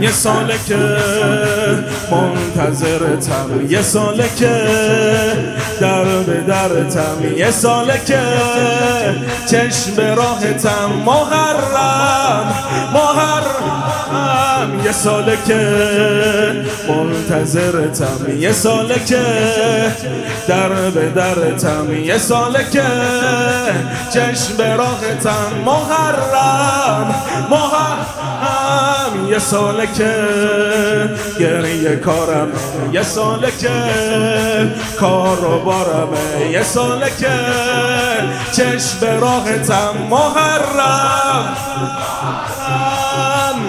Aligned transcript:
یه 0.00 0.12
ساله 0.12 0.54
که 0.66 0.76
منتظرتم 2.10 3.66
یه 3.68 3.82
ساله 3.82 4.28
که 4.36 4.50
در 5.80 6.04
به 6.04 6.40
درتم 6.40 7.36
یه 7.36 7.50
ساله 7.50 8.00
که 8.06 8.18
چشم 9.50 10.00
راهتم 10.16 10.92
محرم 11.06 12.54
محرم 12.94 13.81
ساله 14.92 15.38
که 15.46 15.58
منتظرتم 16.88 18.38
یه 18.38 18.52
ساله 18.52 18.94
که 19.06 19.22
در 20.48 20.68
به 20.68 21.08
درتم 21.08 21.92
یه 21.92 22.18
ساله 22.18 22.70
که 22.72 22.82
چشم 24.14 24.56
به 24.58 24.74
راهتم 24.76 25.52
محرم 25.64 27.14
محرم 27.50 29.28
یه 29.28 29.38
ساله 29.38 29.86
که 29.86 30.14
گریه 31.40 31.96
کارم 31.96 32.48
یه 32.92 33.02
ساله 33.02 33.50
که 33.60 33.70
کار 35.00 35.44
و 35.44 35.58
بارمه 35.64 36.50
یه 36.50 36.62
ساله 36.62 37.06
که 37.20 37.30
چشم 38.52 39.00
به 39.00 39.16
راهتم 39.16 39.94
محرم 40.10 41.56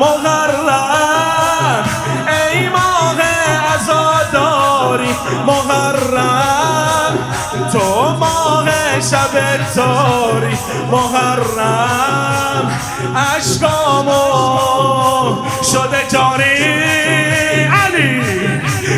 محرم 0.00 0.83
محرم. 5.46 7.18
تو 7.72 8.16
ماه 8.18 8.68
شب 9.00 9.34
تاری. 9.74 10.58
محرم. 10.90 12.80
عشقامو 13.16 14.14
شده 15.62 16.06
جاری. 16.12 16.84
علی. 17.64 18.22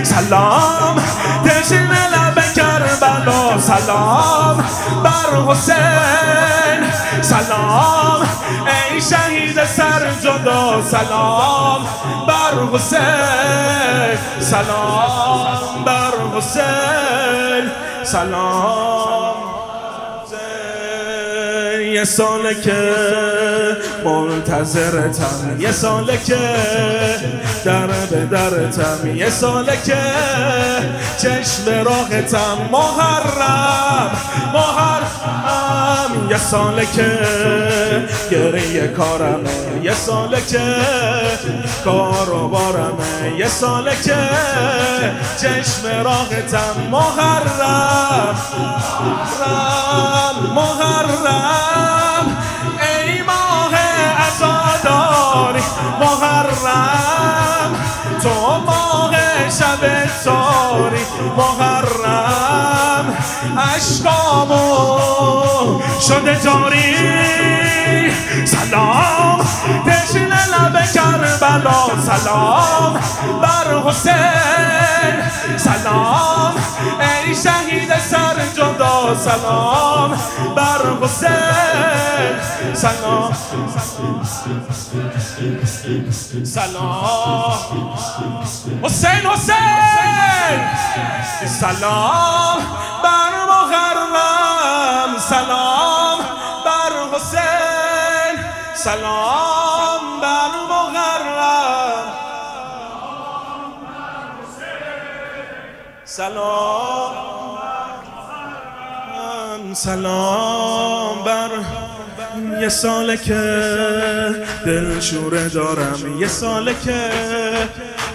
سلام. 0.04 0.96
تشن 1.44 1.88
لب 2.12 2.38
کربلا. 2.56 3.58
سلام. 3.58 4.64
بر 5.04 5.52
حسین. 5.52 6.90
سلام. 7.20 8.20
ای 8.66 9.00
شهید 9.00 9.64
سر 9.64 10.10
جدا. 10.22 10.82
سلام. 10.90 11.80
بر 12.26 12.54
حسین. 12.72 14.18
سلام. 14.40 15.84
بر 15.84 16.05
حسین. 16.36 17.70
سلام. 18.04 19.36
یه 21.92 22.04
ساله 22.04 22.54
که 22.54 22.94
منتظرتم 24.04 25.56
یه 25.60 25.72
ساله 25.72 26.18
که 26.26 26.38
در 27.64 27.86
به 27.86 28.26
درتم 28.30 29.16
یه 29.16 29.30
ساله 29.30 29.72
که 29.84 29.96
چشم 31.18 31.84
راهتم. 31.84 32.68
محرم 32.72 34.10
محرم. 34.54 34.85
یه 36.30 36.38
ساله 36.38 36.86
که 36.86 37.18
گریه 38.30 38.88
کارمه 38.88 39.50
یه 39.82 39.94
ساله 39.94 40.40
که 40.50 40.76
کار 41.84 42.30
و 42.30 42.48
بارمه 42.48 43.38
یه 43.38 43.48
ساله 43.48 43.96
که 44.04 44.16
چشم 45.40 46.02
راهتم 46.04 46.90
محرم 46.90 48.36
محرم 50.54 52.36
ای 52.80 53.22
ماه 53.22 53.74
ازاداری 54.28 55.62
محرم. 56.00 57.76
تو 58.22 58.58
ماه 58.66 59.14
شب 59.50 60.06
تاری 60.24 61.04
محرم. 61.36 63.16
عشقامو 63.58 65.25
شده 66.08 66.40
جاری. 66.44 66.96
سلام. 68.44 69.40
تشن 69.86 70.28
لب 70.28 70.92
کربلا. 70.94 71.78
سلام. 72.06 72.92
بر 73.42 73.90
حسین. 73.90 75.16
سلام. 75.56 76.54
ای 77.00 77.34
شهید 77.34 77.98
سر 77.98 78.36
جدا. 78.56 79.14
سلام. 79.24 80.10
بر 80.56 80.82
حسین. 81.02 82.74
سلام. 82.74 83.32
سلام. 86.44 87.52
حسین 88.82 89.26
حسین. 89.26 90.60
سلام. 91.46 92.58
بر 93.02 93.32
محرم 93.48 95.18
سلام. 95.18 95.95
سلام 98.86 100.20
بر 100.22 100.52
محرم 100.70 102.06
سلام 106.04 107.12
سلام 109.74 111.24
بر 111.24 111.50
یه 112.60 112.68
ساله 112.68 113.16
که 113.16 113.42
دل 114.66 115.00
شوره 115.00 115.48
دارم 115.48 116.20
یه 116.20 116.28
ساله 116.28 116.74
که 116.84 117.10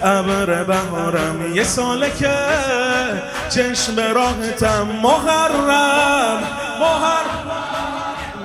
ابر 0.02 0.64
بهارم 0.64 1.54
یه 1.54 1.64
ساله 1.64 2.10
که 2.10 2.34
چشم 3.50 4.00
راهتم 4.14 4.88
محرم 5.02 6.42
محرم 6.80 7.41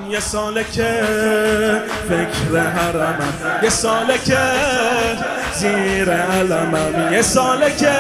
یه 0.10 0.20
ساله 0.20 0.64
که 0.64 1.04
فکر 2.10 2.60
حرمم 2.60 3.34
یه 3.64 3.70
ساله 3.70 4.18
که 4.18 4.38
زیر 5.54 6.12
علمم 6.12 7.14
یه 7.14 7.22
ساله 7.22 7.76
که 7.76 7.94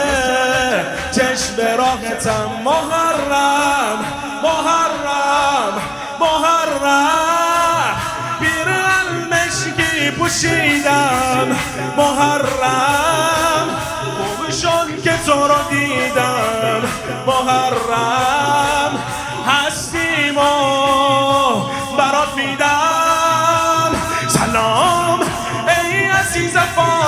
چشم 1.11 1.77
راهتم 1.77 2.51
محرم 2.65 4.05
محرم 4.43 5.81
محرم. 6.19 8.01
پیر 8.39 8.69
المشکی 8.99 10.11
پوشیدم. 10.11 11.47
محرم 11.97 13.67
خوب 14.17 14.51
شد 14.51 15.03
که 15.03 15.13
تو 15.25 15.47
رو 15.47 15.55
دیدم. 15.69 16.81
محرم 17.27 19.03
هستیم 19.47 20.37
و 20.37 21.26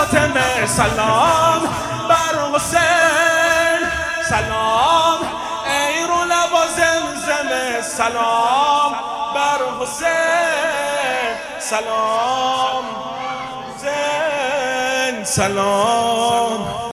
فاطمه 0.09 0.66
سلام 0.66 1.62
بر 2.09 2.56
حسین. 2.56 3.88
سلام 4.30 5.20
ای 5.66 6.03
رو 6.08 6.24
لبا 6.25 6.66
زمزمه 6.68 7.81
سلام 7.81 8.92
بر 9.36 9.62
حسین. 9.81 11.36
سلام. 11.59 12.84
زین 13.78 15.24
سلام. 15.24 16.80